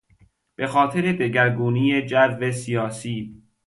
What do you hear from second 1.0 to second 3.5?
دگرگونی جو سیاسی